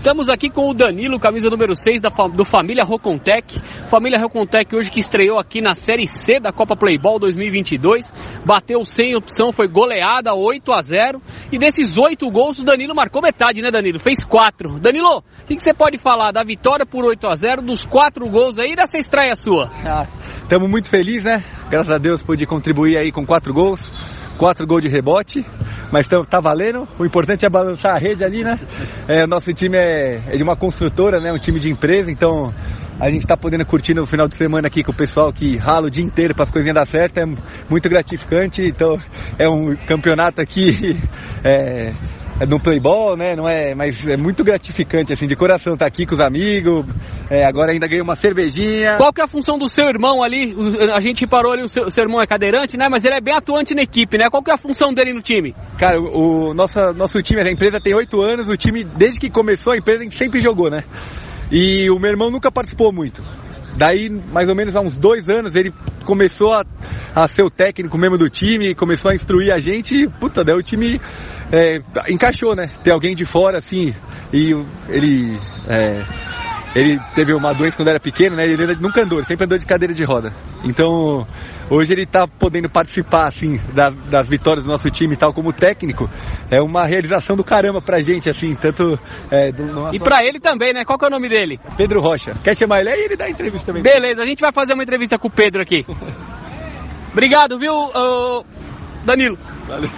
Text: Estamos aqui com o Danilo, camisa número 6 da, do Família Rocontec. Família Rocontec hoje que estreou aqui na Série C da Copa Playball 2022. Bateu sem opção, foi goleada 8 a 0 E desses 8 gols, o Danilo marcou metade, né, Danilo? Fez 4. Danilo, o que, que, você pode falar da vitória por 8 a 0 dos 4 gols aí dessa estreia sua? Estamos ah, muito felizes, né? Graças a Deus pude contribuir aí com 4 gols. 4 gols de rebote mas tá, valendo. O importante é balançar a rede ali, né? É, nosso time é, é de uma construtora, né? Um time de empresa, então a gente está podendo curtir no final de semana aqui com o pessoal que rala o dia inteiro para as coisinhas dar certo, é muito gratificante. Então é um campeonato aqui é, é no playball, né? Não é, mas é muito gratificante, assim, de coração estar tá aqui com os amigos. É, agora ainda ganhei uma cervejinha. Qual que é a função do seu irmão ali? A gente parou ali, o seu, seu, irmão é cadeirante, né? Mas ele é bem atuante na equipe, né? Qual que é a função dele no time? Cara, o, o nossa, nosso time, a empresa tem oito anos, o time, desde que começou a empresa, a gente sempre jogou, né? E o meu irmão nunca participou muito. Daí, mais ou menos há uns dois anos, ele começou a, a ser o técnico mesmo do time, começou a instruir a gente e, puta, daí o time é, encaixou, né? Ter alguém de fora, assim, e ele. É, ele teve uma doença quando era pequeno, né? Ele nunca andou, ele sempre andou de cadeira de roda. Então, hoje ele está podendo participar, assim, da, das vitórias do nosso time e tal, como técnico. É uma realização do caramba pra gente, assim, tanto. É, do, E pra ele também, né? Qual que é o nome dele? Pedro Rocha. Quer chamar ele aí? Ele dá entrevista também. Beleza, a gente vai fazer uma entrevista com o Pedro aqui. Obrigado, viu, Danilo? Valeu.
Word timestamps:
Estamos 0.00 0.30
aqui 0.30 0.48
com 0.48 0.70
o 0.70 0.72
Danilo, 0.72 1.20
camisa 1.20 1.50
número 1.50 1.74
6 1.74 2.00
da, 2.00 2.08
do 2.28 2.42
Família 2.42 2.82
Rocontec. 2.82 3.60
Família 3.86 4.18
Rocontec 4.18 4.74
hoje 4.74 4.90
que 4.90 4.98
estreou 4.98 5.38
aqui 5.38 5.60
na 5.60 5.74
Série 5.74 6.06
C 6.06 6.40
da 6.40 6.50
Copa 6.50 6.74
Playball 6.74 7.18
2022. 7.18 8.10
Bateu 8.42 8.82
sem 8.82 9.14
opção, 9.14 9.52
foi 9.52 9.68
goleada 9.68 10.34
8 10.34 10.72
a 10.72 10.80
0 10.80 11.20
E 11.52 11.58
desses 11.58 11.98
8 11.98 12.26
gols, 12.30 12.58
o 12.58 12.64
Danilo 12.64 12.94
marcou 12.94 13.20
metade, 13.20 13.60
né, 13.60 13.70
Danilo? 13.70 13.98
Fez 13.98 14.24
4. 14.24 14.80
Danilo, 14.80 15.18
o 15.18 15.46
que, 15.46 15.54
que, 15.54 15.62
você 15.62 15.74
pode 15.74 15.98
falar 15.98 16.32
da 16.32 16.42
vitória 16.42 16.86
por 16.86 17.04
8 17.04 17.26
a 17.26 17.34
0 17.34 17.60
dos 17.60 17.84
4 17.84 18.26
gols 18.30 18.58
aí 18.58 18.74
dessa 18.74 18.96
estreia 18.96 19.34
sua? 19.34 19.70
Estamos 20.44 20.66
ah, 20.66 20.70
muito 20.70 20.88
felizes, 20.88 21.24
né? 21.24 21.44
Graças 21.68 21.92
a 21.92 21.98
Deus 21.98 22.22
pude 22.22 22.46
contribuir 22.46 22.96
aí 22.96 23.12
com 23.12 23.26
4 23.26 23.52
gols. 23.52 23.92
4 24.38 24.66
gols 24.66 24.82
de 24.82 24.88
rebote 24.88 25.44
mas 25.92 26.06
tá, 26.06 26.40
valendo. 26.40 26.86
O 26.98 27.04
importante 27.04 27.44
é 27.44 27.50
balançar 27.50 27.94
a 27.94 27.98
rede 27.98 28.24
ali, 28.24 28.42
né? 28.42 28.58
É, 29.08 29.26
nosso 29.26 29.52
time 29.52 29.76
é, 29.76 30.22
é 30.28 30.36
de 30.36 30.42
uma 30.42 30.56
construtora, 30.56 31.20
né? 31.20 31.32
Um 31.32 31.38
time 31.38 31.58
de 31.58 31.70
empresa, 31.70 32.10
então 32.10 32.52
a 33.00 33.08
gente 33.08 33.22
está 33.22 33.36
podendo 33.36 33.64
curtir 33.64 33.94
no 33.94 34.04
final 34.04 34.28
de 34.28 34.36
semana 34.36 34.68
aqui 34.68 34.84
com 34.84 34.92
o 34.92 34.96
pessoal 34.96 35.32
que 35.32 35.56
rala 35.56 35.86
o 35.86 35.90
dia 35.90 36.04
inteiro 36.04 36.34
para 36.34 36.44
as 36.44 36.50
coisinhas 36.50 36.74
dar 36.74 36.86
certo, 36.86 37.18
é 37.18 37.24
muito 37.68 37.88
gratificante. 37.88 38.62
Então 38.62 38.96
é 39.38 39.48
um 39.48 39.74
campeonato 39.86 40.40
aqui 40.40 41.00
é, 41.42 41.94
é 42.40 42.46
no 42.46 42.60
playball, 42.62 43.16
né? 43.16 43.34
Não 43.34 43.48
é, 43.48 43.74
mas 43.74 44.06
é 44.06 44.16
muito 44.16 44.44
gratificante, 44.44 45.12
assim, 45.12 45.26
de 45.26 45.34
coração 45.34 45.72
estar 45.72 45.86
tá 45.86 45.88
aqui 45.88 46.04
com 46.04 46.14
os 46.14 46.20
amigos. 46.20 46.84
É, 47.30 47.46
agora 47.46 47.72
ainda 47.72 47.86
ganhei 47.86 48.02
uma 48.02 48.16
cervejinha. 48.16 48.96
Qual 48.96 49.12
que 49.12 49.20
é 49.20 49.24
a 49.24 49.28
função 49.28 49.56
do 49.56 49.68
seu 49.68 49.86
irmão 49.86 50.20
ali? 50.20 50.52
A 50.92 50.98
gente 50.98 51.24
parou 51.28 51.52
ali, 51.52 51.62
o 51.62 51.68
seu, 51.68 51.88
seu, 51.88 52.02
irmão 52.02 52.20
é 52.20 52.26
cadeirante, 52.26 52.76
né? 52.76 52.88
Mas 52.90 53.04
ele 53.04 53.14
é 53.14 53.20
bem 53.20 53.32
atuante 53.32 53.72
na 53.72 53.82
equipe, 53.82 54.18
né? 54.18 54.28
Qual 54.28 54.42
que 54.42 54.50
é 54.50 54.54
a 54.54 54.58
função 54.58 54.92
dele 54.92 55.14
no 55.14 55.22
time? 55.22 55.54
Cara, 55.78 56.00
o, 56.00 56.50
o 56.50 56.54
nossa, 56.54 56.92
nosso 56.92 57.22
time, 57.22 57.40
a 57.40 57.48
empresa 57.48 57.80
tem 57.80 57.94
oito 57.94 58.20
anos, 58.20 58.48
o 58.48 58.56
time, 58.56 58.82
desde 58.82 59.20
que 59.20 59.30
começou 59.30 59.72
a 59.72 59.76
empresa, 59.76 60.00
a 60.00 60.04
gente 60.04 60.18
sempre 60.18 60.40
jogou, 60.40 60.68
né? 60.68 60.82
E 61.52 61.88
o 61.88 62.00
meu 62.00 62.10
irmão 62.10 62.30
nunca 62.30 62.50
participou 62.50 62.92
muito. 62.92 63.22
Daí, 63.76 64.10
mais 64.10 64.48
ou 64.48 64.56
menos 64.56 64.74
há 64.74 64.80
uns 64.80 64.98
dois 64.98 65.28
anos, 65.30 65.54
ele 65.54 65.72
começou 66.04 66.52
a, 66.52 66.64
a 67.14 67.28
ser 67.28 67.42
o 67.42 67.50
técnico 67.50 67.96
mesmo 67.96 68.18
do 68.18 68.28
time, 68.28 68.74
começou 68.74 69.12
a 69.12 69.14
instruir 69.14 69.52
a 69.52 69.58
gente 69.60 69.94
e, 69.94 70.08
puta, 70.08 70.42
daí 70.42 70.56
o 70.56 70.62
time 70.62 71.00
é, 71.52 72.12
encaixou, 72.12 72.56
né? 72.56 72.70
Ter 72.82 72.90
alguém 72.90 73.14
de 73.14 73.24
fora, 73.24 73.58
assim, 73.58 73.94
e 74.32 74.52
ele. 74.88 75.38
É, 75.68 76.19
ele 76.74 76.98
teve 77.14 77.32
uma 77.32 77.52
doença 77.52 77.76
quando 77.76 77.88
era 77.88 77.98
pequeno, 77.98 78.36
né? 78.36 78.44
Ele 78.44 78.76
nunca 78.76 79.02
andou, 79.04 79.18
ele 79.18 79.26
sempre 79.26 79.44
andou 79.44 79.58
de 79.58 79.66
cadeira 79.66 79.92
de 79.92 80.04
roda. 80.04 80.30
Então, 80.64 81.26
hoje 81.70 81.92
ele 81.92 82.04
está 82.04 82.26
podendo 82.28 82.70
participar, 82.70 83.28
assim, 83.28 83.58
da, 83.74 83.88
das 83.88 84.28
vitórias 84.28 84.64
do 84.64 84.70
nosso 84.70 84.88
time 84.90 85.14
e 85.14 85.16
tal, 85.16 85.32
como 85.32 85.52
técnico. 85.52 86.08
É 86.50 86.62
uma 86.62 86.86
realização 86.86 87.36
do 87.36 87.42
caramba 87.42 87.82
pra 87.82 88.00
gente, 88.00 88.30
assim, 88.30 88.54
tanto. 88.54 88.98
É, 89.30 89.50
do, 89.50 89.94
E 89.94 89.98
pra 89.98 90.24
ele 90.24 90.38
também, 90.38 90.72
né? 90.72 90.84
Qual 90.84 90.98
que 90.98 91.04
é 91.04 91.08
o 91.08 91.10
nome 91.10 91.28
dele? 91.28 91.58
Pedro 91.76 92.00
Rocha. 92.00 92.32
Quer 92.42 92.56
chamar 92.56 92.80
ele 92.80 92.90
aí? 92.90 93.00
Ele 93.00 93.16
dá 93.16 93.28
entrevista 93.28 93.66
também. 93.66 93.82
Beleza, 93.82 94.22
a 94.22 94.26
gente 94.26 94.40
vai 94.40 94.52
fazer 94.52 94.74
uma 94.74 94.82
entrevista 94.82 95.18
com 95.18 95.28
o 95.28 95.30
Pedro 95.30 95.60
aqui. 95.60 95.84
Obrigado, 97.12 97.58
viu, 97.58 97.74
Danilo? 99.04 99.36
Valeu. 99.66 99.90